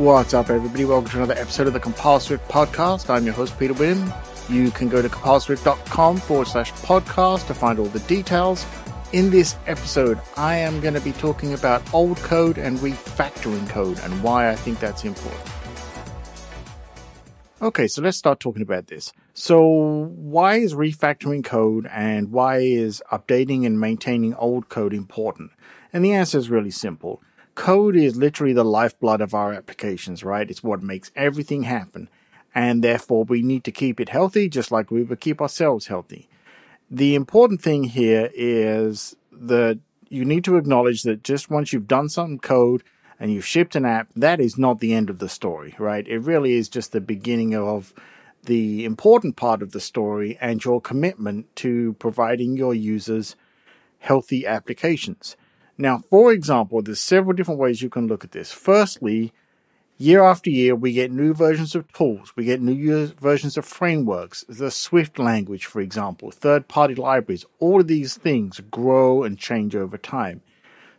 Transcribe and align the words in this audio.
What's 0.00 0.32
up, 0.32 0.48
everybody? 0.48 0.86
Welcome 0.86 1.10
to 1.10 1.16
another 1.18 1.34
episode 1.34 1.66
of 1.66 1.74
the 1.74 1.78
Compile 1.78 2.20
Swift 2.20 2.48
podcast. 2.48 3.10
I'm 3.10 3.26
your 3.26 3.34
host, 3.34 3.58
Peter 3.58 3.74
Witham. 3.74 4.10
You 4.48 4.70
can 4.70 4.88
go 4.88 5.02
to 5.02 5.10
compileswift.com 5.10 6.16
forward 6.16 6.46
slash 6.46 6.72
podcast 6.72 7.46
to 7.48 7.52
find 7.52 7.78
all 7.78 7.84
the 7.84 8.00
details. 8.00 8.64
In 9.12 9.28
this 9.28 9.56
episode, 9.66 10.18
I 10.38 10.56
am 10.56 10.80
going 10.80 10.94
to 10.94 11.02
be 11.02 11.12
talking 11.12 11.52
about 11.52 11.82
old 11.92 12.16
code 12.16 12.56
and 12.56 12.78
refactoring 12.78 13.68
code 13.68 13.98
and 13.98 14.22
why 14.22 14.48
I 14.48 14.56
think 14.56 14.80
that's 14.80 15.04
important. 15.04 15.42
Okay, 17.60 17.86
so 17.86 18.00
let's 18.00 18.16
start 18.16 18.40
talking 18.40 18.62
about 18.62 18.86
this. 18.86 19.12
So, 19.34 19.60
why 20.16 20.56
is 20.56 20.72
refactoring 20.72 21.44
code 21.44 21.86
and 21.92 22.32
why 22.32 22.60
is 22.60 23.02
updating 23.12 23.66
and 23.66 23.78
maintaining 23.78 24.32
old 24.36 24.70
code 24.70 24.94
important? 24.94 25.50
And 25.92 26.02
the 26.02 26.14
answer 26.14 26.38
is 26.38 26.48
really 26.48 26.70
simple 26.70 27.20
code 27.60 27.94
is 27.94 28.16
literally 28.16 28.54
the 28.54 28.64
lifeblood 28.64 29.20
of 29.20 29.34
our 29.34 29.52
applications, 29.52 30.24
right? 30.24 30.50
It's 30.50 30.62
what 30.62 30.82
makes 30.82 31.12
everything 31.14 31.64
happen. 31.64 32.08
And 32.54 32.82
therefore, 32.82 33.24
we 33.24 33.42
need 33.42 33.64
to 33.64 33.70
keep 33.70 34.00
it 34.00 34.08
healthy 34.08 34.48
just 34.48 34.72
like 34.72 34.90
we 34.90 35.02
would 35.02 35.20
keep 35.20 35.42
ourselves 35.42 35.88
healthy. 35.88 36.26
The 36.90 37.14
important 37.14 37.60
thing 37.60 37.84
here 37.84 38.30
is 38.32 39.14
that 39.30 39.78
you 40.08 40.24
need 40.24 40.42
to 40.44 40.56
acknowledge 40.56 41.02
that 41.02 41.22
just 41.22 41.50
once 41.50 41.70
you've 41.70 41.86
done 41.86 42.08
some 42.08 42.38
code 42.38 42.82
and 43.20 43.30
you've 43.30 43.44
shipped 43.44 43.76
an 43.76 43.84
app, 43.84 44.08
that 44.16 44.40
is 44.40 44.56
not 44.56 44.80
the 44.80 44.94
end 44.94 45.10
of 45.10 45.18
the 45.18 45.28
story, 45.28 45.74
right? 45.78 46.08
It 46.08 46.20
really 46.20 46.54
is 46.54 46.70
just 46.70 46.92
the 46.92 47.00
beginning 47.02 47.54
of 47.54 47.92
the 48.42 48.86
important 48.86 49.36
part 49.36 49.60
of 49.60 49.72
the 49.72 49.80
story 49.80 50.38
and 50.40 50.64
your 50.64 50.80
commitment 50.80 51.54
to 51.56 51.92
providing 51.98 52.56
your 52.56 52.72
users 52.72 53.36
healthy 53.98 54.46
applications. 54.46 55.36
Now, 55.80 56.02
for 56.10 56.30
example, 56.30 56.82
there's 56.82 57.00
several 57.00 57.32
different 57.32 57.58
ways 57.58 57.80
you 57.80 57.88
can 57.88 58.06
look 58.06 58.22
at 58.22 58.32
this. 58.32 58.52
Firstly, 58.52 59.32
year 59.96 60.22
after 60.22 60.50
year, 60.50 60.74
we 60.74 60.92
get 60.92 61.10
new 61.10 61.32
versions 61.32 61.74
of 61.74 61.90
tools, 61.94 62.34
we 62.36 62.44
get 62.44 62.60
new 62.60 63.06
versions 63.06 63.56
of 63.56 63.64
frameworks, 63.64 64.44
the 64.46 64.70
Swift 64.70 65.18
language, 65.18 65.64
for 65.64 65.80
example, 65.80 66.30
third 66.30 66.68
party 66.68 66.94
libraries. 66.94 67.46
All 67.60 67.80
of 67.80 67.86
these 67.86 68.14
things 68.14 68.60
grow 68.70 69.22
and 69.22 69.38
change 69.38 69.74
over 69.74 69.96
time. 69.96 70.42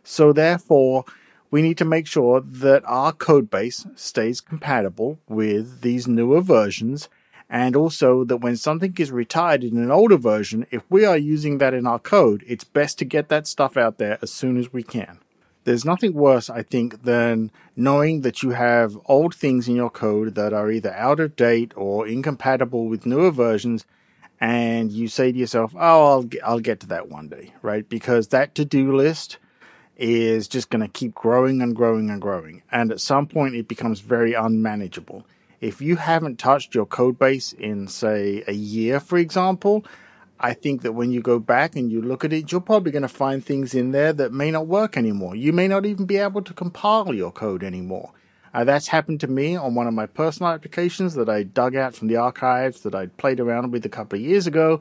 So, 0.02 0.32
therefore, 0.32 1.04
we 1.52 1.62
need 1.62 1.78
to 1.78 1.84
make 1.84 2.08
sure 2.08 2.40
that 2.40 2.82
our 2.84 3.12
code 3.12 3.50
base 3.50 3.86
stays 3.94 4.40
compatible 4.40 5.20
with 5.28 5.82
these 5.82 6.08
newer 6.08 6.40
versions 6.40 7.08
and 7.52 7.76
also 7.76 8.24
that 8.24 8.38
when 8.38 8.56
something 8.56 8.94
is 8.98 9.12
retired 9.12 9.62
in 9.62 9.76
an 9.76 9.90
older 9.90 10.16
version, 10.16 10.66
if 10.70 10.82
we 10.88 11.04
are 11.04 11.18
using 11.18 11.58
that 11.58 11.74
in 11.74 11.86
our 11.86 11.98
code, 11.98 12.42
it's 12.46 12.64
best 12.64 12.98
to 12.98 13.04
get 13.04 13.28
that 13.28 13.46
stuff 13.46 13.76
out 13.76 13.98
there 13.98 14.18
as 14.22 14.32
soon 14.32 14.56
as 14.56 14.72
we 14.72 14.82
can. 14.82 15.18
There's 15.64 15.84
nothing 15.84 16.14
worse, 16.14 16.48
I 16.48 16.62
think, 16.62 17.02
than 17.02 17.50
knowing 17.76 18.22
that 18.22 18.42
you 18.42 18.50
have 18.50 18.96
old 19.04 19.34
things 19.34 19.68
in 19.68 19.76
your 19.76 19.90
code 19.90 20.34
that 20.34 20.54
are 20.54 20.70
either 20.70 20.94
out 20.94 21.20
of 21.20 21.36
date 21.36 21.72
or 21.76 22.08
incompatible 22.08 22.86
with 22.86 23.04
newer 23.04 23.30
versions, 23.30 23.84
and 24.40 24.90
you 24.90 25.06
say 25.06 25.30
to 25.30 25.38
yourself, 25.38 25.74
"Oh, 25.76 26.06
I'll 26.06 26.22
get, 26.22 26.42
I'll 26.42 26.58
get 26.58 26.80
to 26.80 26.86
that 26.86 27.10
one 27.10 27.28
day," 27.28 27.52
right? 27.60 27.86
Because 27.86 28.28
that 28.28 28.54
to-do 28.54 28.96
list 28.96 29.36
is 29.98 30.48
just 30.48 30.70
going 30.70 30.80
to 30.80 30.88
keep 30.88 31.14
growing 31.14 31.60
and 31.60 31.76
growing 31.76 32.08
and 32.08 32.20
growing, 32.20 32.62
and 32.72 32.90
at 32.90 33.00
some 33.00 33.26
point, 33.26 33.54
it 33.54 33.68
becomes 33.68 34.00
very 34.00 34.32
unmanageable 34.32 35.26
if 35.62 35.80
you 35.80 35.94
haven't 35.94 36.40
touched 36.40 36.74
your 36.74 36.84
code 36.84 37.18
base 37.20 37.52
in, 37.52 37.86
say, 37.86 38.42
a 38.48 38.52
year, 38.52 38.98
for 38.98 39.16
example, 39.16 39.86
I 40.40 40.54
think 40.54 40.82
that 40.82 40.92
when 40.92 41.12
you 41.12 41.22
go 41.22 41.38
back 41.38 41.76
and 41.76 41.90
you 41.90 42.02
look 42.02 42.24
at 42.24 42.32
it, 42.32 42.50
you're 42.50 42.60
probably 42.60 42.90
going 42.90 43.02
to 43.02 43.08
find 43.08 43.46
things 43.46 43.72
in 43.72 43.92
there 43.92 44.12
that 44.12 44.32
may 44.32 44.50
not 44.50 44.66
work 44.66 44.96
anymore. 44.96 45.36
You 45.36 45.52
may 45.52 45.68
not 45.68 45.86
even 45.86 46.04
be 46.04 46.16
able 46.16 46.42
to 46.42 46.52
compile 46.52 47.14
your 47.14 47.30
code 47.30 47.62
anymore. 47.62 48.10
Uh, 48.52 48.64
that's 48.64 48.88
happened 48.88 49.20
to 49.20 49.28
me 49.28 49.54
on 49.54 49.76
one 49.76 49.86
of 49.86 49.94
my 49.94 50.06
personal 50.06 50.50
applications 50.50 51.14
that 51.14 51.28
I 51.28 51.44
dug 51.44 51.76
out 51.76 51.94
from 51.94 52.08
the 52.08 52.16
archives 52.16 52.80
that 52.80 52.96
I'd 52.96 53.16
played 53.16 53.38
around 53.38 53.70
with 53.70 53.86
a 53.86 53.88
couple 53.88 54.18
of 54.18 54.24
years 54.24 54.48
ago. 54.48 54.80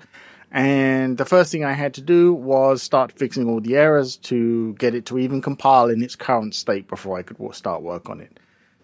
And 0.52 1.20
the 1.20 1.26
first 1.26 1.52
thing 1.52 1.64
I 1.64 1.74
had 1.74 1.94
to 1.94 2.02
do 2.02 2.34
was 2.34 2.82
start 2.82 3.12
fixing 3.12 3.48
all 3.48 3.62
the 3.62 3.78
errors 3.78 4.18
to 4.18 4.74
get 4.74 4.96
it 4.96 5.06
to 5.06 5.20
even 5.20 5.44
compile 5.44 5.90
in 5.90 6.02
its 6.02 6.16
current 6.16 6.56
state 6.56 6.88
before 6.88 7.20
I 7.20 7.22
could 7.22 7.38
start 7.54 7.84
work 7.84 8.10
on 8.10 8.20
it. 8.20 8.40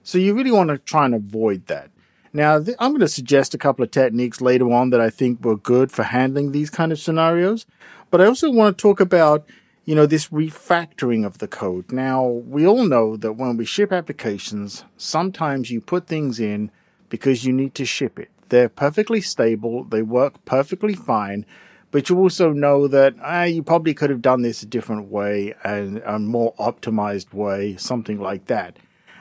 So 0.08 0.18
you 0.18 0.34
really 0.34 0.52
want 0.52 0.70
to 0.70 0.78
try 0.78 1.04
and 1.04 1.14
avoid 1.14 1.66
that. 1.66 1.92
Now, 2.32 2.62
th- 2.62 2.78
I'm 2.80 2.92
going 2.92 3.02
to 3.02 3.10
suggest 3.10 3.54
a 3.54 3.58
couple 3.58 3.84
of 3.84 3.92
techniques 3.92 4.40
later 4.40 4.72
on 4.72 4.90
that 4.92 5.02
I 5.02 5.10
think 5.10 5.44
were 5.44 5.58
good 5.58 5.92
for 5.92 6.04
handling 6.04 6.54
these 6.54 6.70
kind 6.70 6.94
of 6.94 7.00
scenarios. 7.00 7.66
But 8.10 8.22
I 8.22 8.26
also 8.26 8.50
want 8.50 8.78
to 8.78 8.82
talk 8.82 9.02
about, 9.02 9.46
you 9.84 9.96
know, 9.96 10.06
this 10.06 10.30
refactoring 10.30 11.26
of 11.26 11.40
the 11.40 11.48
code. 11.50 11.92
Now, 11.92 12.26
we 12.26 12.66
all 12.66 12.86
know 12.86 13.18
that 13.18 13.34
when 13.34 13.58
we 13.58 13.66
ship 13.66 13.92
applications, 13.92 14.86
sometimes 14.96 15.72
you 15.72 15.82
put 15.82 16.08
things 16.08 16.40
in 16.40 16.72
because 17.10 17.44
you 17.44 17.52
need 17.52 17.76
to 17.76 17.84
ship 17.84 18.18
it. 18.18 18.32
They're 18.48 18.70
perfectly 18.70 19.20
stable. 19.20 19.84
They 19.84 20.04
work 20.04 20.46
perfectly 20.46 20.96
fine. 20.96 21.46
But 21.92 22.08
you 22.08 22.18
also 22.18 22.54
know 22.54 22.88
that 22.88 23.16
ah, 23.22 23.44
you 23.44 23.62
probably 23.62 23.94
could 23.94 24.10
have 24.10 24.22
done 24.22 24.42
this 24.42 24.64
a 24.64 24.68
different 24.68 25.12
way 25.12 25.54
and 25.66 26.02
a 26.06 26.18
more 26.18 26.54
optimized 26.56 27.34
way, 27.34 27.76
something 27.76 28.22
like 28.22 28.46
that. 28.46 28.78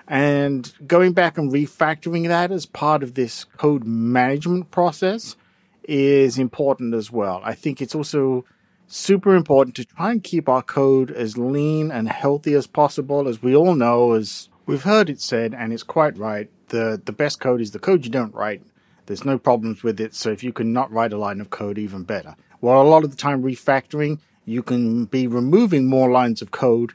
And 0.08 0.72
going 0.86 1.12
back 1.12 1.36
and 1.36 1.50
refactoring 1.50 2.28
that 2.28 2.52
as 2.52 2.66
part 2.66 3.02
of 3.02 3.14
this 3.14 3.44
code 3.44 3.84
management 3.84 4.70
process 4.70 5.36
is 5.84 6.38
important 6.38 6.94
as 6.94 7.10
well. 7.10 7.40
I 7.44 7.54
think 7.54 7.80
it's 7.80 7.94
also 7.94 8.44
super 8.86 9.34
important 9.34 9.74
to 9.76 9.84
try 9.84 10.12
and 10.12 10.22
keep 10.22 10.48
our 10.48 10.62
code 10.62 11.10
as 11.10 11.36
lean 11.36 11.90
and 11.90 12.08
healthy 12.08 12.54
as 12.54 12.66
possible. 12.66 13.26
As 13.26 13.42
we 13.42 13.56
all 13.56 13.74
know, 13.74 14.12
as 14.12 14.48
we've 14.66 14.84
heard 14.84 15.10
it 15.10 15.20
said, 15.20 15.54
and 15.54 15.72
it's 15.72 15.82
quite 15.82 16.16
right, 16.16 16.48
the, 16.68 17.00
the 17.04 17.12
best 17.12 17.40
code 17.40 17.60
is 17.60 17.72
the 17.72 17.78
code 17.78 18.04
you 18.04 18.10
don't 18.10 18.34
write. 18.34 18.62
There's 19.06 19.24
no 19.24 19.38
problems 19.38 19.82
with 19.82 20.00
it. 20.00 20.14
So 20.14 20.30
if 20.30 20.42
you 20.42 20.52
can 20.52 20.72
not 20.72 20.92
write 20.92 21.12
a 21.12 21.18
line 21.18 21.40
of 21.40 21.50
code, 21.50 21.78
even 21.78 22.04
better. 22.04 22.36
Well, 22.60 22.80
a 22.80 22.84
lot 22.84 23.04
of 23.04 23.10
the 23.10 23.16
time 23.16 23.42
refactoring, 23.42 24.18
you 24.44 24.62
can 24.62 25.04
be 25.06 25.26
removing 25.26 25.86
more 25.86 26.10
lines 26.10 26.42
of 26.42 26.50
code 26.50 26.92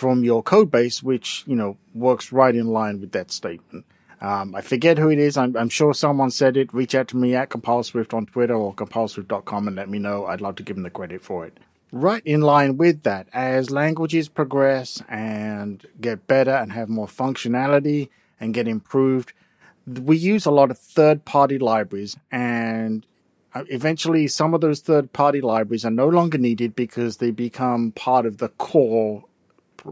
from 0.00 0.24
your 0.24 0.42
code 0.42 0.70
base, 0.70 1.02
which, 1.02 1.44
you 1.46 1.54
know, 1.54 1.76
works 1.94 2.32
right 2.32 2.56
in 2.56 2.68
line 2.68 3.02
with 3.02 3.12
that 3.12 3.30
statement. 3.30 3.84
Um, 4.22 4.54
I 4.54 4.62
forget 4.62 4.96
who 4.96 5.10
it 5.10 5.18
is. 5.18 5.36
I'm, 5.36 5.54
I'm, 5.54 5.68
sure 5.68 5.92
someone 5.92 6.30
said 6.30 6.56
it. 6.56 6.72
Reach 6.72 6.94
out 6.94 7.08
to 7.08 7.18
me 7.18 7.34
at 7.34 7.50
CompileSwift 7.50 8.14
on 8.14 8.24
Twitter 8.24 8.54
or 8.54 8.74
compileswift.com 8.74 9.66
and 9.66 9.76
let 9.76 9.90
me 9.90 9.98
know. 9.98 10.24
I'd 10.24 10.40
love 10.40 10.56
to 10.56 10.62
give 10.62 10.76
them 10.76 10.84
the 10.84 10.90
credit 10.90 11.22
for 11.22 11.44
it. 11.44 11.58
Right 11.92 12.22
in 12.24 12.40
line 12.40 12.78
with 12.78 13.02
that, 13.02 13.28
as 13.34 13.70
languages 13.70 14.30
progress 14.30 15.02
and 15.06 15.84
get 16.00 16.26
better 16.26 16.54
and 16.54 16.72
have 16.72 16.88
more 16.88 17.06
functionality 17.06 18.08
and 18.40 18.54
get 18.54 18.66
improved, 18.66 19.34
we 19.86 20.16
use 20.16 20.46
a 20.46 20.50
lot 20.50 20.70
of 20.70 20.78
third 20.78 21.26
party 21.26 21.58
libraries 21.58 22.16
and 22.32 23.04
uh, 23.54 23.64
eventually 23.68 24.28
some 24.28 24.54
of 24.54 24.62
those 24.62 24.80
third 24.80 25.12
party 25.12 25.42
libraries 25.42 25.84
are 25.84 25.90
no 25.90 26.08
longer 26.08 26.38
needed 26.38 26.74
because 26.74 27.18
they 27.18 27.30
become 27.30 27.92
part 27.92 28.24
of 28.24 28.38
the 28.38 28.48
core 28.48 29.24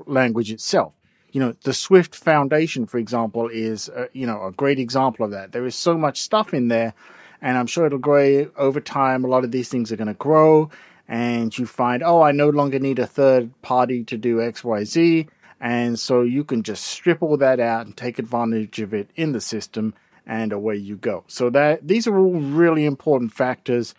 language 0.07 0.51
itself. 0.51 0.93
You 1.33 1.41
know, 1.41 1.55
the 1.65 1.75
Swift 1.75 2.15
Foundation, 2.15 2.87
for 2.87 2.99
example, 2.99 3.49
is 3.49 3.89
uh, 3.91 4.07
you 4.13 4.27
know 4.27 4.47
a 4.47 4.53
great 4.53 4.79
example 4.79 5.25
of 5.25 5.31
that. 5.33 5.53
There 5.53 5.67
is 5.67 5.75
so 5.75 5.99
much 5.99 6.21
stuff 6.21 6.55
in 6.55 6.69
there, 6.69 6.95
and 7.43 7.59
I'm 7.59 7.67
sure 7.67 7.87
it'll 7.87 7.99
grow 7.99 8.51
over 8.57 8.81
time. 8.81 9.25
A 9.25 9.29
lot 9.29 9.45
of 9.45 9.53
these 9.53 9.69
things 9.69 9.93
are 9.93 9.97
going 9.97 10.09
to 10.09 10.15
grow, 10.15 10.71
and 11.07 11.57
you 11.57 11.67
find, 11.67 12.03
oh, 12.03 12.23
I 12.23 12.33
no 12.33 12.49
longer 12.49 12.79
need 12.79 12.99
a 12.99 13.07
third 13.07 13.51
party 13.63 14.05
to 14.05 14.17
do 14.17 14.41
X, 14.41 14.65
Y, 14.65 14.85
Z, 14.85 15.29
and 15.61 15.99
so 15.99 16.23
you 16.23 16.45
can 16.45 16.63
just 16.63 16.85
strip 16.85 17.23
all 17.23 17.37
that 17.37 17.61
out 17.61 17.85
and 17.85 17.97
take 17.97 18.19
advantage 18.19 18.81
of 18.81 18.95
it 18.95 19.11
in 19.15 19.33
the 19.33 19.41
system, 19.41 19.95
and 20.27 20.53
away 20.53 20.77
you 20.77 20.97
go. 20.97 21.25
So 21.27 21.51
that 21.51 21.87
these 21.87 22.07
are 22.07 22.19
all 22.19 22.41
really 22.41 22.87
important 22.87 23.33
factors. 23.33 23.95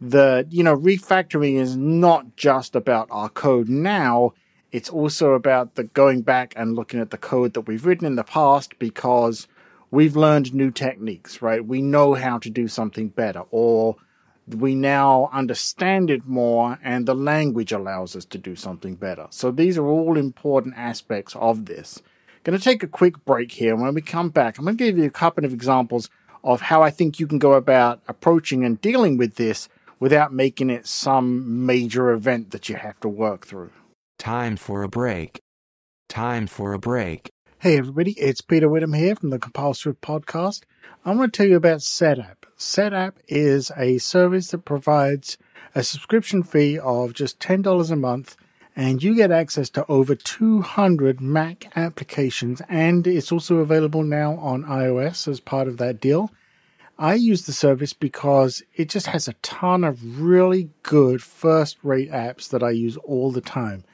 That 0.00 0.52
you 0.52 0.62
know, 0.62 0.76
refactoring 0.76 1.58
is 1.58 1.76
not 1.76 2.36
just 2.36 2.76
about 2.76 3.08
our 3.10 3.30
code 3.30 3.70
now 3.70 4.34
it's 4.74 4.90
also 4.90 5.34
about 5.34 5.76
the 5.76 5.84
going 5.84 6.22
back 6.22 6.52
and 6.56 6.74
looking 6.74 6.98
at 6.98 7.10
the 7.10 7.16
code 7.16 7.54
that 7.54 7.60
we've 7.60 7.86
written 7.86 8.08
in 8.08 8.16
the 8.16 8.24
past 8.24 8.76
because 8.80 9.46
we've 9.92 10.16
learned 10.16 10.52
new 10.52 10.72
techniques, 10.72 11.40
right? 11.40 11.64
We 11.64 11.80
know 11.80 12.14
how 12.14 12.38
to 12.38 12.50
do 12.50 12.66
something 12.66 13.06
better 13.06 13.44
or 13.52 13.94
we 14.48 14.74
now 14.74 15.30
understand 15.32 16.10
it 16.10 16.26
more 16.26 16.80
and 16.82 17.06
the 17.06 17.14
language 17.14 17.70
allows 17.70 18.16
us 18.16 18.24
to 18.24 18.36
do 18.36 18.56
something 18.56 18.96
better. 18.96 19.28
So 19.30 19.52
these 19.52 19.78
are 19.78 19.86
all 19.86 20.18
important 20.18 20.74
aspects 20.76 21.36
of 21.36 21.66
this. 21.66 22.02
Going 22.42 22.58
to 22.58 22.64
take 22.64 22.82
a 22.82 22.88
quick 22.88 23.24
break 23.24 23.52
here. 23.52 23.76
When 23.76 23.94
we 23.94 24.02
come 24.02 24.30
back, 24.30 24.58
I'm 24.58 24.64
going 24.64 24.76
to 24.76 24.84
give 24.84 24.98
you 24.98 25.04
a 25.04 25.10
couple 25.10 25.44
of 25.44 25.52
examples 25.52 26.10
of 26.42 26.62
how 26.62 26.82
I 26.82 26.90
think 26.90 27.20
you 27.20 27.28
can 27.28 27.38
go 27.38 27.52
about 27.52 28.02
approaching 28.08 28.64
and 28.64 28.80
dealing 28.80 29.18
with 29.18 29.36
this 29.36 29.68
without 30.00 30.32
making 30.32 30.68
it 30.68 30.88
some 30.88 31.64
major 31.64 32.10
event 32.10 32.50
that 32.50 32.68
you 32.68 32.74
have 32.74 32.98
to 33.02 33.08
work 33.08 33.46
through. 33.46 33.70
Time 34.18 34.56
for 34.56 34.82
a 34.82 34.88
break. 34.88 35.42
Time 36.08 36.46
for 36.46 36.72
a 36.72 36.78
break. 36.78 37.30
Hey 37.58 37.76
everybody, 37.78 38.12
it's 38.12 38.40
Peter 38.40 38.68
Witham 38.68 38.92
here 38.92 39.16
from 39.16 39.30
the 39.30 39.38
Compile 39.38 39.74
Swift 39.74 40.00
podcast. 40.00 40.62
I'm 41.04 41.16
going 41.16 41.30
to 41.30 41.36
tell 41.36 41.46
you 41.46 41.56
about 41.56 41.80
Setapp. 41.80 42.36
Setapp 42.56 43.14
is 43.28 43.70
a 43.76 43.98
service 43.98 44.50
that 44.52 44.64
provides 44.64 45.36
a 45.74 45.82
subscription 45.82 46.42
fee 46.42 46.78
of 46.78 47.12
just 47.12 47.40
$10 47.40 47.90
a 47.90 47.96
month 47.96 48.36
and 48.76 49.02
you 49.02 49.14
get 49.14 49.30
access 49.30 49.68
to 49.70 49.84
over 49.90 50.14
200 50.14 51.20
Mac 51.20 51.70
applications, 51.76 52.60
and 52.68 53.06
it's 53.06 53.30
also 53.30 53.56
available 53.56 54.02
now 54.02 54.36
on 54.36 54.64
iOS 54.64 55.28
as 55.28 55.40
part 55.40 55.68
of 55.68 55.76
that 55.78 56.00
deal. 56.00 56.30
I 56.98 57.14
use 57.14 57.46
the 57.46 57.52
service 57.52 57.92
because 57.92 58.62
it 58.74 58.88
just 58.88 59.06
has 59.08 59.28
a 59.28 59.34
ton 59.42 59.84
of 59.84 60.20
really 60.20 60.70
good 60.82 61.22
first 61.22 61.78
rate 61.82 62.10
apps 62.10 62.48
that 62.50 62.62
I 62.62 62.70
use 62.70 62.96
all 62.98 63.30
the 63.30 63.40
time. 63.40 63.84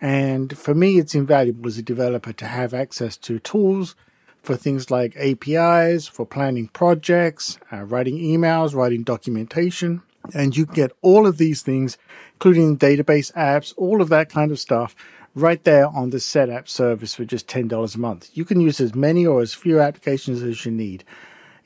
And 0.00 0.56
for 0.56 0.74
me, 0.74 0.98
it's 0.98 1.14
invaluable 1.14 1.66
as 1.66 1.78
a 1.78 1.82
developer 1.82 2.32
to 2.34 2.46
have 2.46 2.74
access 2.74 3.16
to 3.18 3.38
tools 3.38 3.94
for 4.42 4.56
things 4.56 4.90
like 4.90 5.16
APIs, 5.16 6.06
for 6.06 6.24
planning 6.24 6.68
projects, 6.68 7.58
uh, 7.72 7.82
writing 7.82 8.18
emails, 8.18 8.74
writing 8.74 9.02
documentation. 9.02 10.02
And 10.34 10.56
you 10.56 10.66
get 10.66 10.92
all 11.02 11.26
of 11.26 11.38
these 11.38 11.62
things, 11.62 11.98
including 12.34 12.78
database 12.78 13.32
apps, 13.34 13.74
all 13.76 14.00
of 14.02 14.08
that 14.10 14.28
kind 14.28 14.50
of 14.50 14.58
stuff, 14.58 14.94
right 15.34 15.62
there 15.64 15.86
on 15.88 16.10
the 16.10 16.16
Setapp 16.16 16.68
service 16.68 17.14
for 17.14 17.24
just 17.24 17.46
$10 17.48 17.94
a 17.94 17.98
month. 17.98 18.30
You 18.34 18.44
can 18.44 18.60
use 18.60 18.80
as 18.80 18.94
many 18.94 19.26
or 19.26 19.40
as 19.40 19.54
few 19.54 19.80
applications 19.80 20.42
as 20.42 20.64
you 20.64 20.72
need. 20.72 21.04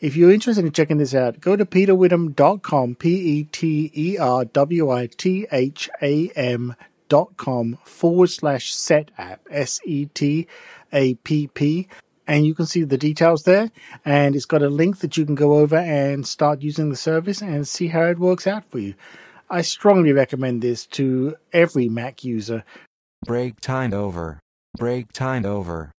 If 0.00 0.16
you're 0.16 0.32
interested 0.32 0.64
in 0.64 0.72
checking 0.72 0.96
this 0.96 1.14
out, 1.14 1.40
go 1.40 1.56
to 1.56 1.66
peterwitham.com, 1.66 2.94
P 2.94 3.08
E 3.10 3.44
T 3.44 3.92
E 3.94 4.16
R 4.18 4.46
W 4.46 4.90
I 4.90 5.06
T 5.06 5.46
H 5.52 5.90
A 6.00 6.28
M 6.30 6.74
dot 7.10 7.36
com 7.36 7.76
forward 7.84 8.30
slash 8.30 8.72
set 8.74 9.10
app, 9.18 9.42
S 9.50 9.80
E 9.84 10.06
T 10.06 10.46
A 10.94 11.14
P 11.16 11.48
P. 11.48 11.88
And 12.26 12.46
you 12.46 12.54
can 12.54 12.64
see 12.64 12.84
the 12.84 12.96
details 12.96 13.42
there. 13.42 13.70
And 14.04 14.36
it's 14.36 14.46
got 14.46 14.62
a 14.62 14.70
link 14.70 15.00
that 15.00 15.16
you 15.16 15.26
can 15.26 15.34
go 15.34 15.56
over 15.56 15.76
and 15.76 16.24
start 16.24 16.62
using 16.62 16.88
the 16.88 16.96
service 16.96 17.42
and 17.42 17.66
see 17.66 17.88
how 17.88 18.04
it 18.04 18.18
works 18.20 18.46
out 18.46 18.64
for 18.70 18.78
you. 18.78 18.94
I 19.50 19.62
strongly 19.62 20.12
recommend 20.12 20.62
this 20.62 20.86
to 20.86 21.34
every 21.52 21.88
Mac 21.88 22.22
user. 22.22 22.62
Break 23.26 23.60
time 23.60 23.92
over. 23.92 24.38
Break 24.78 25.12
time 25.12 25.44
over. 25.44 25.90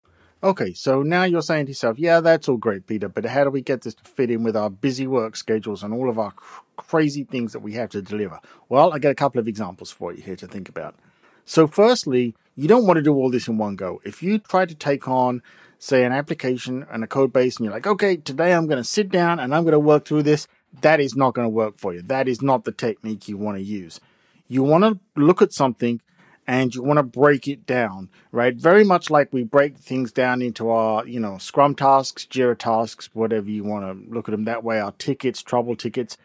Okay, 0.44 0.74
so 0.74 1.02
now 1.02 1.22
you're 1.22 1.40
saying 1.40 1.66
to 1.66 1.70
yourself, 1.70 2.00
yeah, 2.00 2.18
that's 2.18 2.48
all 2.48 2.56
great, 2.56 2.88
Peter, 2.88 3.08
but 3.08 3.24
how 3.24 3.44
do 3.44 3.50
we 3.50 3.60
get 3.60 3.82
this 3.82 3.94
to 3.94 4.02
fit 4.02 4.28
in 4.28 4.42
with 4.42 4.56
our 4.56 4.68
busy 4.68 5.06
work 5.06 5.36
schedules 5.36 5.84
and 5.84 5.94
all 5.94 6.10
of 6.10 6.18
our 6.18 6.32
cr- 6.32 6.62
crazy 6.76 7.22
things 7.22 7.52
that 7.52 7.60
we 7.60 7.74
have 7.74 7.90
to 7.90 8.02
deliver? 8.02 8.40
Well, 8.68 8.92
I 8.92 8.98
got 8.98 9.10
a 9.10 9.14
couple 9.14 9.38
of 9.38 9.46
examples 9.46 9.92
for 9.92 10.12
you 10.12 10.20
here 10.20 10.34
to 10.34 10.48
think 10.48 10.68
about. 10.68 10.96
So, 11.44 11.68
firstly, 11.68 12.34
you 12.56 12.66
don't 12.66 12.88
want 12.88 12.96
to 12.96 13.02
do 13.02 13.14
all 13.14 13.30
this 13.30 13.46
in 13.46 13.56
one 13.56 13.76
go. 13.76 14.00
If 14.04 14.20
you 14.20 14.40
try 14.40 14.66
to 14.66 14.74
take 14.74 15.06
on, 15.06 15.42
say, 15.78 16.04
an 16.04 16.10
application 16.10 16.86
and 16.90 17.04
a 17.04 17.06
code 17.06 17.32
base, 17.32 17.58
and 17.58 17.64
you're 17.64 17.74
like, 17.74 17.86
okay, 17.86 18.16
today 18.16 18.52
I'm 18.52 18.66
going 18.66 18.82
to 18.82 18.84
sit 18.84 19.10
down 19.10 19.38
and 19.38 19.54
I'm 19.54 19.62
going 19.62 19.72
to 19.72 19.78
work 19.78 20.06
through 20.06 20.24
this, 20.24 20.48
that 20.80 20.98
is 20.98 21.14
not 21.14 21.34
going 21.34 21.46
to 21.46 21.50
work 21.50 21.78
for 21.78 21.94
you. 21.94 22.02
That 22.02 22.26
is 22.26 22.42
not 22.42 22.64
the 22.64 22.72
technique 22.72 23.28
you 23.28 23.36
want 23.36 23.58
to 23.58 23.62
use. 23.62 24.00
You 24.48 24.64
want 24.64 24.82
to 24.82 24.98
look 25.14 25.40
at 25.40 25.52
something 25.52 26.00
and 26.46 26.74
you 26.74 26.82
want 26.82 26.98
to 26.98 27.02
break 27.02 27.46
it 27.46 27.66
down, 27.66 28.08
right? 28.32 28.54
Very 28.54 28.84
much 28.84 29.10
like 29.10 29.32
we 29.32 29.44
break 29.44 29.76
things 29.76 30.10
down 30.12 30.42
into 30.42 30.70
our, 30.70 31.06
you 31.06 31.20
know, 31.20 31.38
Scrum 31.38 31.74
tasks, 31.74 32.26
Jira 32.28 32.58
tasks, 32.58 33.10
whatever 33.12 33.48
you 33.48 33.64
want 33.64 33.84
to 33.84 34.12
look 34.12 34.28
at 34.28 34.32
them 34.32 34.44
that 34.44 34.64
way, 34.64 34.80
our 34.80 34.92
tickets, 34.92 35.42
trouble 35.42 35.76
tickets. 35.76 36.16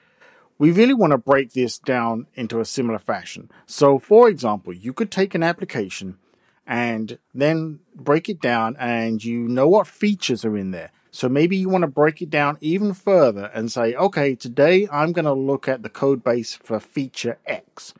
We 0.57 0.71
really 0.71 0.95
want 0.95 1.11
to 1.11 1.19
break 1.19 1.53
this 1.53 1.77
down 1.77 2.25
into 2.33 2.59
a 2.59 2.65
similar 2.65 2.97
fashion. 2.97 3.51
So, 3.67 3.99
for 3.99 4.27
example, 4.27 4.73
you 4.73 4.91
could 4.91 5.11
take 5.11 5.35
an 5.35 5.43
application 5.43 6.17
and 6.65 7.19
then 7.33 7.79
break 7.95 8.27
it 8.27 8.41
down 8.41 8.75
and 8.79 9.23
you 9.23 9.47
know 9.47 9.67
what 9.67 9.87
features 9.87 10.43
are 10.43 10.57
in 10.57 10.71
there. 10.71 10.91
So 11.11 11.29
maybe 11.29 11.57
you 11.57 11.69
want 11.69 11.83
to 11.83 11.87
break 11.87 12.21
it 12.21 12.29
down 12.29 12.57
even 12.59 12.93
further 12.93 13.49
and 13.53 13.71
say, 13.71 13.95
okay, 13.95 14.35
today 14.35 14.87
I'm 14.91 15.13
going 15.13 15.25
to 15.25 15.33
look 15.33 15.67
at 15.67 15.81
the 15.81 15.89
code 15.89 16.23
base 16.23 16.55
for 16.55 16.79
feature 16.79 17.39
X. 17.45 17.93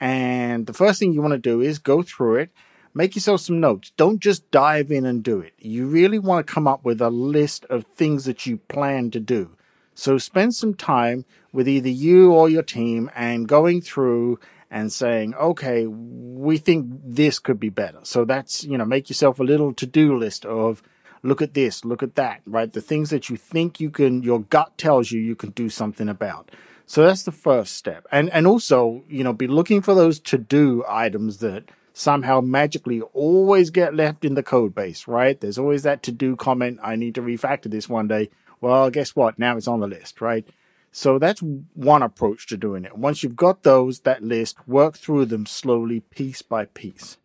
And 0.00 0.66
the 0.66 0.72
first 0.72 0.98
thing 0.98 1.12
you 1.12 1.20
want 1.20 1.32
to 1.32 1.38
do 1.38 1.60
is 1.60 1.78
go 1.78 2.02
through 2.02 2.36
it, 2.36 2.50
make 2.94 3.14
yourself 3.14 3.42
some 3.42 3.60
notes. 3.60 3.92
Don't 3.96 4.18
just 4.18 4.50
dive 4.50 4.90
in 4.90 5.04
and 5.04 5.22
do 5.22 5.40
it. 5.40 5.52
You 5.58 5.86
really 5.86 6.18
want 6.18 6.46
to 6.46 6.52
come 6.52 6.66
up 6.66 6.84
with 6.84 7.00
a 7.00 7.10
list 7.10 7.66
of 7.66 7.84
things 7.84 8.24
that 8.24 8.46
you 8.46 8.56
plan 8.56 9.10
to 9.10 9.20
do. 9.20 9.56
So 9.94 10.16
spend 10.16 10.54
some 10.54 10.74
time 10.74 11.26
with 11.52 11.68
either 11.68 11.90
you 11.90 12.32
or 12.32 12.48
your 12.48 12.62
team 12.62 13.10
and 13.14 13.46
going 13.46 13.82
through 13.82 14.40
and 14.70 14.92
saying, 14.92 15.34
okay, 15.34 15.86
we 15.86 16.56
think 16.56 16.86
this 17.04 17.38
could 17.38 17.60
be 17.60 17.68
better. 17.68 17.98
So 18.04 18.24
that's, 18.24 18.64
you 18.64 18.78
know, 18.78 18.84
make 18.84 19.10
yourself 19.10 19.40
a 19.40 19.44
little 19.44 19.74
to 19.74 19.86
do 19.86 20.16
list 20.16 20.46
of 20.46 20.82
look 21.22 21.42
at 21.42 21.54
this, 21.54 21.84
look 21.84 22.02
at 22.02 22.14
that, 22.14 22.40
right? 22.46 22.72
The 22.72 22.80
things 22.80 23.10
that 23.10 23.28
you 23.28 23.36
think 23.36 23.80
you 23.80 23.90
can, 23.90 24.22
your 24.22 24.40
gut 24.40 24.78
tells 24.78 25.10
you 25.10 25.20
you 25.20 25.34
can 25.34 25.50
do 25.50 25.68
something 25.68 26.08
about. 26.08 26.50
So 26.90 27.06
that's 27.06 27.22
the 27.22 27.30
first 27.30 27.76
step. 27.76 28.04
And 28.10 28.28
and 28.30 28.48
also, 28.48 29.04
you 29.08 29.22
know, 29.22 29.32
be 29.32 29.46
looking 29.46 29.80
for 29.80 29.94
those 29.94 30.18
to-do 30.18 30.82
items 30.88 31.38
that 31.38 31.70
somehow 31.92 32.40
magically 32.40 33.00
always 33.12 33.70
get 33.70 33.94
left 33.94 34.24
in 34.24 34.34
the 34.34 34.42
code 34.42 34.74
base, 34.74 35.06
right? 35.06 35.40
There's 35.40 35.56
always 35.56 35.84
that 35.84 36.02
to-do 36.02 36.34
comment, 36.34 36.80
I 36.82 36.96
need 36.96 37.14
to 37.14 37.22
refactor 37.22 37.70
this 37.70 37.88
one 37.88 38.08
day. 38.08 38.28
Well, 38.60 38.90
guess 38.90 39.14
what? 39.14 39.38
Now 39.38 39.56
it's 39.56 39.68
on 39.68 39.78
the 39.78 39.86
list, 39.86 40.20
right? 40.20 40.44
So 40.90 41.20
that's 41.20 41.40
one 41.74 42.02
approach 42.02 42.48
to 42.48 42.56
doing 42.56 42.84
it. 42.84 42.98
Once 42.98 43.22
you've 43.22 43.36
got 43.36 43.62
those, 43.62 44.00
that 44.00 44.24
list, 44.24 44.56
work 44.66 44.98
through 44.98 45.26
them 45.26 45.46
slowly, 45.46 46.00
piece 46.00 46.42
by 46.42 46.64
piece. 46.64 47.18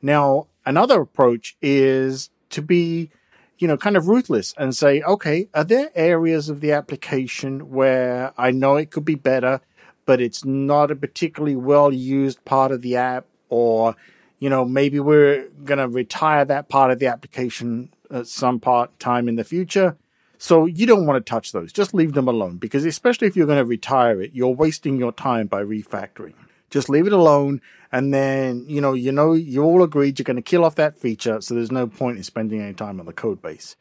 Now, 0.00 0.46
another 0.64 1.00
approach 1.00 1.56
is 1.60 2.30
to 2.50 2.62
be 2.62 3.10
you 3.58 3.66
know, 3.68 3.76
kind 3.76 3.96
of 3.96 4.08
ruthless 4.08 4.54
and 4.56 4.74
say, 4.74 5.02
okay, 5.02 5.48
are 5.54 5.64
there 5.64 5.90
areas 5.94 6.48
of 6.48 6.60
the 6.60 6.72
application 6.72 7.70
where 7.70 8.32
I 8.38 8.50
know 8.50 8.76
it 8.76 8.90
could 8.90 9.04
be 9.04 9.16
better, 9.16 9.60
but 10.06 10.20
it's 10.20 10.44
not 10.44 10.90
a 10.90 10.96
particularly 10.96 11.56
well 11.56 11.92
used 11.92 12.44
part 12.44 12.72
of 12.72 12.82
the 12.82 12.96
app, 12.96 13.26
or, 13.48 13.96
you 14.38 14.48
know, 14.48 14.64
maybe 14.64 15.00
we're 15.00 15.48
going 15.64 15.78
to 15.78 15.88
retire 15.88 16.44
that 16.44 16.68
part 16.68 16.90
of 16.90 16.98
the 16.98 17.06
application 17.06 17.90
at 18.10 18.26
some 18.26 18.60
part 18.60 18.98
time 18.98 19.28
in 19.28 19.36
the 19.36 19.44
future. 19.44 19.96
So 20.38 20.66
you 20.66 20.86
don't 20.86 21.06
want 21.06 21.24
to 21.24 21.28
touch 21.28 21.50
those. 21.50 21.72
Just 21.72 21.94
leave 21.94 22.12
them 22.12 22.28
alone 22.28 22.58
because 22.58 22.84
especially 22.84 23.26
if 23.26 23.36
you're 23.36 23.46
going 23.46 23.58
to 23.58 23.64
retire 23.64 24.22
it, 24.22 24.30
you're 24.32 24.54
wasting 24.54 24.96
your 24.96 25.12
time 25.12 25.48
by 25.48 25.62
refactoring. 25.62 26.34
Just 26.70 26.88
leave 26.88 27.06
it 27.06 27.12
alone. 27.12 27.60
And 27.90 28.12
then, 28.12 28.64
you 28.68 28.80
know, 28.80 28.92
you 28.92 29.12
know, 29.12 29.32
you 29.32 29.62
all 29.62 29.82
agreed 29.82 30.18
you're 30.18 30.24
going 30.24 30.36
to 30.36 30.42
kill 30.42 30.64
off 30.64 30.74
that 30.74 30.98
feature. 30.98 31.40
So 31.40 31.54
there's 31.54 31.72
no 31.72 31.86
point 31.86 32.18
in 32.18 32.22
spending 32.22 32.60
any 32.60 32.74
time 32.74 33.00
on 33.00 33.06
the 33.06 33.12
code 33.12 33.40
base. 33.40 33.76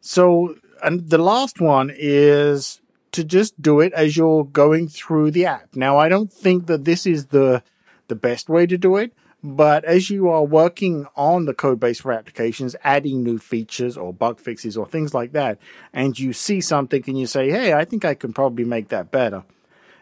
So, 0.00 0.56
and 0.82 1.08
the 1.10 1.18
last 1.18 1.60
one 1.60 1.92
is 1.94 2.80
to 3.12 3.22
just 3.24 3.60
do 3.60 3.80
it 3.80 3.92
as 3.92 4.16
you're 4.16 4.44
going 4.44 4.88
through 4.88 5.30
the 5.30 5.46
app. 5.46 5.74
Now, 5.74 5.98
I 5.98 6.08
don't 6.08 6.32
think 6.32 6.66
that 6.66 6.84
this 6.84 7.06
is 7.06 7.26
the, 7.26 7.62
the 8.08 8.14
best 8.14 8.48
way 8.48 8.66
to 8.66 8.78
do 8.78 8.96
it. 8.96 9.12
But 9.42 9.84
as 9.84 10.10
you 10.10 10.28
are 10.28 10.44
working 10.44 11.06
on 11.16 11.46
the 11.46 11.54
code 11.54 11.80
base 11.80 12.00
for 12.00 12.12
applications, 12.12 12.76
adding 12.84 13.22
new 13.22 13.38
features 13.38 13.96
or 13.96 14.12
bug 14.12 14.38
fixes 14.38 14.76
or 14.76 14.86
things 14.86 15.14
like 15.14 15.32
that, 15.32 15.58
and 15.94 16.18
you 16.18 16.34
see 16.34 16.60
something 16.60 17.02
and 17.06 17.18
you 17.18 17.26
say, 17.26 17.48
Hey, 17.48 17.72
I 17.72 17.86
think 17.86 18.04
I 18.04 18.14
can 18.14 18.34
probably 18.34 18.64
make 18.64 18.88
that 18.88 19.10
better 19.10 19.44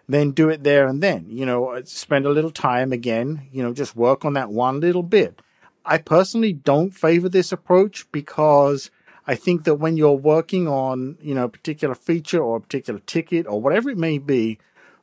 then 0.08 0.30
do 0.30 0.48
it 0.48 0.64
there 0.64 0.86
and 0.86 1.02
then. 1.02 1.26
You 1.28 1.46
know, 1.46 1.68
uh, 1.68 1.82
spend 1.84 2.26
a 2.26 2.30
little 2.30 2.50
time 2.50 2.92
again, 2.92 3.48
you 3.52 3.62
know, 3.62 3.72
just 3.72 3.94
work 3.94 4.24
on 4.24 4.32
that 4.32 4.50
one 4.50 4.80
little 4.80 5.02
bit. 5.02 5.40
I 5.84 5.98
personally 5.98 6.52
don't 6.52 6.94
favor 6.94 7.28
this 7.28 7.52
approach 7.52 8.10
because 8.12 8.90
I 9.26 9.34
think 9.34 9.64
that 9.64 9.76
when 9.76 9.96
you're 9.96 10.12
working 10.12 10.66
on, 10.66 11.18
you 11.20 11.34
know, 11.34 11.44
a 11.44 11.48
particular 11.48 11.94
feature 11.94 12.42
or 12.42 12.56
a 12.56 12.60
particular 12.60 13.00
ticket 13.00 13.46
or 13.46 13.60
whatever 13.60 13.90
it 13.90 13.98
may 13.98 14.18
be, 14.18 14.58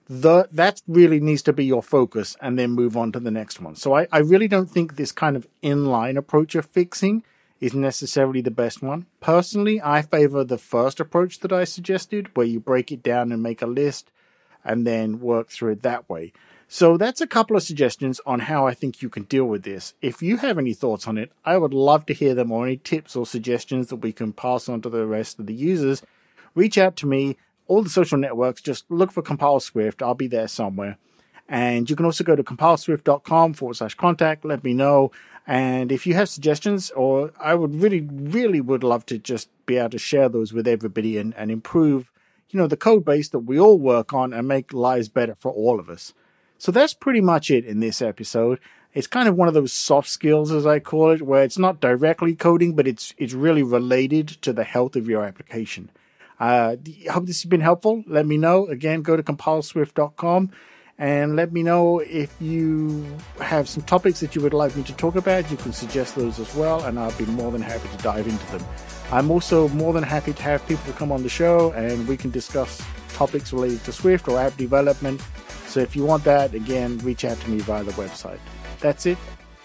the, 0.08 0.48
that 0.52 0.82
really 0.88 1.20
needs 1.20 1.42
to 1.44 1.54
be 1.54 1.66
your 1.66 1.82
focus 1.82 2.36
and 2.42 2.58
then 2.58 2.72
move 2.72 2.96
on 2.96 3.12
to 3.12 3.20
the 3.20 3.32
next 3.32 3.60
one. 3.60 3.76
So 3.76 3.96
I, 3.96 4.08
I 4.12 4.20
really 4.20 4.48
don't 4.48 4.70
think 4.70 4.96
this 4.96 5.12
kind 5.12 5.36
of 5.36 5.48
inline 5.64 6.18
approach 6.18 6.54
of 6.56 6.66
fixing 6.66 7.24
is 7.60 7.74
necessarily 7.74 8.42
the 8.42 8.52
best 8.52 8.84
one. 8.84 9.08
Personally, 9.20 9.82
I 9.82 10.02
favor 10.02 10.44
the 10.44 10.58
first 10.58 11.00
approach 11.00 11.40
that 11.40 11.52
I 11.52 11.64
suggested, 11.64 12.36
where 12.36 12.46
you 12.46 12.60
break 12.60 12.92
it 12.92 13.02
down 13.02 13.32
and 13.32 13.42
make 13.42 13.62
a 13.62 13.68
list 13.68 14.12
and 14.66 14.86
then 14.86 15.22
work 15.22 15.50
through 15.50 15.74
it 15.74 15.84
that 15.84 16.10
way. 16.10 16.34
So 16.68 16.98
that's 16.98 17.22
a 17.22 17.28
couple 17.28 17.56
of 17.56 17.64
suggestions 17.64 18.20
on 18.26 18.40
how 18.42 18.66
I 18.66 18.74
think 18.74 19.02
you 19.02 19.10
can 19.10 19.24
deal 19.24 19.46
with 19.46 19.64
this. 19.64 19.94
If 20.02 20.22
you 20.22 20.38
have 20.38 20.58
any 20.58 20.74
thoughts 20.74 21.08
on 21.08 21.18
it, 21.18 21.32
I 21.46 21.58
would 21.58 21.74
love 21.74 22.06
to 22.08 22.14
hear 22.14 22.34
them 22.34 22.52
or 22.52 22.66
any 22.66 22.78
tips 22.78 23.16
or 23.16 23.26
suggestions 23.26 23.88
that 23.88 23.98
we 23.98 24.12
can 24.12 24.34
pass 24.34 24.68
on 24.68 24.82
to 24.82 24.90
the 24.90 25.06
rest 25.06 25.40
of 25.40 25.46
the 25.46 25.54
users. 25.54 26.02
Reach 26.56 26.78
out 26.78 26.96
to 26.98 27.06
me, 27.06 27.38
all 27.68 27.84
the 27.84 27.90
social 27.90 28.18
networks, 28.18 28.62
just 28.62 28.90
look 28.90 29.12
for 29.12 29.22
Compile 29.22 29.60
Swift. 29.60 30.02
I'll 30.02 30.16
be 30.16 30.28
there 30.28 30.48
somewhere. 30.48 30.98
And 31.48 31.88
you 31.90 31.96
can 31.96 32.06
also 32.06 32.24
go 32.24 32.36
to 32.36 32.44
compileswift.com 32.44 33.54
forward 33.54 33.76
slash 33.76 33.94
contact. 33.94 34.44
Let 34.44 34.64
me 34.64 34.74
know. 34.74 35.12
And 35.46 35.92
if 35.92 36.08
you 36.08 36.16
have 36.16 36.30
suggestions, 36.30 36.90
or 36.92 37.32
I 37.40 37.54
would 37.54 37.76
really, 37.76 38.02
really 38.02 38.62
would 38.62 38.84
love 38.84 39.06
to 39.08 39.20
just 39.20 39.50
be 39.68 39.78
able 39.78 39.92
to 39.92 40.00
share 40.00 40.28
those 40.28 40.54
with 40.54 40.68
everybody 40.68 41.20
and, 41.20 41.36
and 41.36 41.52
improve 41.52 42.12
you 42.56 42.62
know, 42.62 42.68
the 42.68 42.78
code 42.78 43.04
base 43.04 43.28
that 43.30 43.40
we 43.40 43.60
all 43.60 43.78
work 43.78 44.14
on 44.14 44.32
and 44.32 44.48
make 44.48 44.72
lives 44.72 45.10
better 45.10 45.36
for 45.36 45.52
all 45.52 45.78
of 45.78 45.90
us. 45.90 46.14
So 46.58 46.72
that's 46.72 46.94
pretty 46.94 47.20
much 47.20 47.52
it 47.52 47.66
in 47.66 47.82
this 47.82 48.02
episode. 48.02 48.62
It's 48.94 49.08
kind 49.08 49.28
of 49.28 49.36
one 49.36 49.50
of 49.50 49.54
those 49.54 49.74
soft 49.74 50.08
skills, 50.08 50.54
as 50.54 50.66
I 50.66 50.80
call 50.80 51.12
it, 51.12 51.22
where 51.22 51.44
it's 51.44 51.58
not 51.58 51.82
directly 51.82 52.34
coding, 52.34 52.74
but 52.74 52.88
it's 52.88 53.14
it's 53.18 53.34
really 53.34 53.62
related 53.62 54.30
to 54.44 54.54
the 54.54 54.64
health 54.64 54.96
of 54.96 55.10
your 55.10 55.26
application. 55.26 55.90
Uh, 56.40 56.78
I 57.08 57.12
hope 57.12 57.26
this 57.26 57.44
has 57.44 57.50
been 57.50 57.60
helpful. 57.60 58.06
Let 58.08 58.26
me 58.26 58.38
know. 58.38 58.68
Again, 58.68 59.02
go 59.02 59.18
to 59.18 59.24
compileswift.com 59.24 60.52
and 60.98 61.36
let 61.36 61.52
me 61.52 61.62
know 61.62 62.00
if 62.00 62.34
you 62.40 63.06
have 63.42 63.68
some 63.68 63.84
topics 63.84 64.22
that 64.22 64.36
you 64.36 64.42
would 64.42 64.54
like 64.54 64.76
me 64.76 64.84
to 64.84 64.94
talk 64.94 65.16
about. 65.16 65.50
You 65.52 65.58
can 65.58 65.74
suggest 65.74 66.16
those 66.16 66.40
as 66.40 66.54
well, 66.56 66.84
and 66.86 66.98
I'll 66.98 67.18
be 67.18 67.26
more 67.26 67.52
than 67.52 67.62
happy 67.62 67.90
to 67.90 67.98
dive 67.98 68.28
into 68.28 68.46
them. 68.52 68.66
I'm 69.12 69.30
also 69.30 69.68
more 69.70 69.94
than 69.94 70.04
happy 70.04 70.34
to 70.34 70.44
have 70.44 70.66
people 70.68 70.94
come 70.94 71.12
on 71.12 71.24
the 71.24 71.30
show 71.30 71.72
and 71.74 72.08
we 72.08 72.18
can 72.18 72.32
discuss 72.32 72.82
topics 73.14 73.54
related 73.54 73.84
to 73.84 73.92
Swift 73.92 74.28
or 74.28 74.40
app 74.40 74.58
development. 74.58 75.22
So 75.68 75.80
if 75.80 75.96
you 75.96 76.06
want 76.06 76.24
that, 76.24 76.54
again, 76.54 76.98
reach 77.00 77.24
out 77.24 77.40
to 77.42 77.50
me 77.50 77.60
via 77.60 77.84
the 77.84 77.92
website. 77.94 78.40
That's 78.80 79.06
it. 79.06 79.18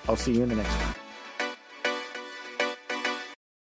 I'll 0.09 0.17
see 0.17 0.33
you 0.33 0.43
in 0.43 0.51
the 0.51 0.57
next 0.57 0.75
one. 0.75 1.00